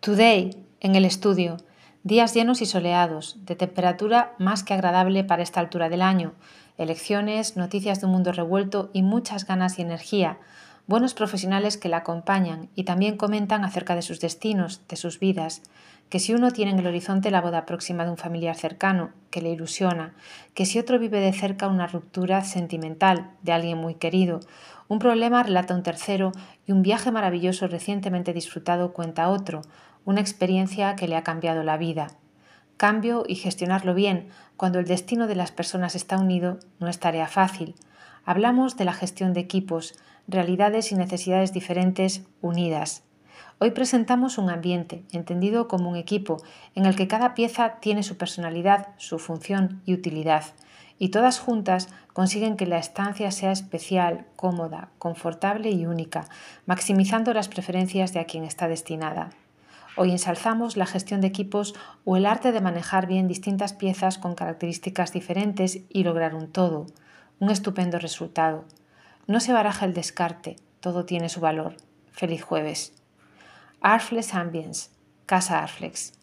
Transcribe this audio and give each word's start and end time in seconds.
Today, 0.00 0.50
en 0.80 0.94
el 0.94 1.04
estudio, 1.04 1.56
días 2.02 2.34
llenos 2.34 2.60
y 2.60 2.66
soleados, 2.66 3.36
de 3.46 3.56
temperatura 3.56 4.34
más 4.38 4.62
que 4.62 4.74
agradable 4.74 5.24
para 5.24 5.42
esta 5.42 5.60
altura 5.60 5.88
del 5.88 6.02
año, 6.02 6.34
elecciones, 6.76 7.56
noticias 7.56 8.00
de 8.00 8.06
un 8.06 8.12
mundo 8.12 8.32
revuelto 8.32 8.90
y 8.92 9.02
muchas 9.02 9.46
ganas 9.46 9.78
y 9.78 9.82
energía, 9.82 10.38
buenos 10.88 11.12
profesionales 11.12 11.76
que 11.76 11.90
la 11.90 11.98
acompañan 11.98 12.70
y 12.74 12.84
también 12.84 13.18
comentan 13.18 13.62
acerca 13.62 13.94
de 13.94 14.00
sus 14.00 14.20
destinos, 14.20 14.80
de 14.88 14.96
sus 14.96 15.20
vidas, 15.20 15.62
que 16.08 16.18
si 16.18 16.32
uno 16.32 16.50
tiene 16.50 16.72
en 16.72 16.78
el 16.78 16.86
horizonte 16.86 17.30
la 17.30 17.42
boda 17.42 17.66
próxima 17.66 18.04
de 18.04 18.10
un 18.10 18.16
familiar 18.16 18.56
cercano, 18.56 19.10
que 19.30 19.42
le 19.42 19.50
ilusiona, 19.50 20.14
que 20.54 20.64
si 20.64 20.78
otro 20.78 20.98
vive 20.98 21.20
de 21.20 21.34
cerca 21.34 21.68
una 21.68 21.86
ruptura 21.86 22.42
sentimental 22.42 23.30
de 23.42 23.52
alguien 23.52 23.76
muy 23.76 23.96
querido, 23.96 24.40
un 24.88 24.98
problema 24.98 25.42
relata 25.42 25.74
un 25.74 25.82
tercero 25.82 26.32
y 26.66 26.72
un 26.72 26.80
viaje 26.80 27.12
maravilloso 27.12 27.68
recientemente 27.68 28.32
disfrutado 28.32 28.94
cuenta 28.94 29.28
otro, 29.28 29.60
una 30.06 30.22
experiencia 30.22 30.96
que 30.96 31.06
le 31.06 31.16
ha 31.16 31.22
cambiado 31.22 31.62
la 31.64 31.76
vida. 31.76 32.12
Cambio 32.78 33.24
y 33.28 33.34
gestionarlo 33.34 33.92
bien, 33.92 34.30
cuando 34.56 34.78
el 34.78 34.86
destino 34.86 35.26
de 35.26 35.36
las 35.36 35.52
personas 35.52 35.94
está 35.94 36.16
unido, 36.16 36.58
no 36.80 36.88
es 36.88 36.98
tarea 36.98 37.28
fácil. 37.28 37.74
Hablamos 38.24 38.76
de 38.76 38.84
la 38.84 38.92
gestión 38.92 39.32
de 39.32 39.40
equipos, 39.40 39.94
realidades 40.26 40.92
y 40.92 40.94
necesidades 40.94 41.52
diferentes 41.52 42.22
unidas. 42.42 43.02
Hoy 43.58 43.72
presentamos 43.72 44.38
un 44.38 44.50
ambiente, 44.50 45.02
entendido 45.12 45.66
como 45.66 45.90
un 45.90 45.96
equipo, 45.96 46.42
en 46.74 46.86
el 46.86 46.94
que 46.94 47.08
cada 47.08 47.34
pieza 47.34 47.80
tiene 47.80 48.02
su 48.02 48.16
personalidad, 48.16 48.88
su 48.98 49.18
función 49.18 49.82
y 49.84 49.94
utilidad, 49.94 50.44
y 50.98 51.08
todas 51.08 51.40
juntas 51.40 51.88
consiguen 52.12 52.56
que 52.56 52.66
la 52.66 52.78
estancia 52.78 53.30
sea 53.30 53.50
especial, 53.52 54.26
cómoda, 54.36 54.90
confortable 54.98 55.70
y 55.70 55.86
única, 55.86 56.28
maximizando 56.66 57.32
las 57.32 57.48
preferencias 57.48 58.12
de 58.12 58.20
a 58.20 58.26
quien 58.26 58.44
está 58.44 58.68
destinada. 58.68 59.30
Hoy 59.96 60.12
ensalzamos 60.12 60.76
la 60.76 60.86
gestión 60.86 61.20
de 61.20 61.26
equipos 61.26 61.74
o 62.04 62.16
el 62.16 62.26
arte 62.26 62.52
de 62.52 62.60
manejar 62.60 63.08
bien 63.08 63.26
distintas 63.26 63.72
piezas 63.72 64.18
con 64.18 64.36
características 64.36 65.12
diferentes 65.12 65.80
y 65.88 66.04
lograr 66.04 66.36
un 66.36 66.52
todo, 66.52 66.86
un 67.40 67.50
estupendo 67.50 67.98
resultado. 67.98 68.64
No 69.26 69.40
se 69.40 69.52
baraja 69.52 69.84
el 69.84 69.94
descarte, 69.94 70.56
todo 70.80 71.04
tiene 71.04 71.28
su 71.28 71.40
valor. 71.40 71.76
Feliz 72.12 72.42
jueves. 72.42 72.92
Arflex 73.80 74.34
Ambience, 74.34 74.90
Casa 75.26 75.62
Arflex. 75.62 76.17